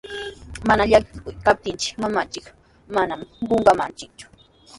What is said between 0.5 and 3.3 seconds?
Mana llakikuq kaptinchik, mamanchik manami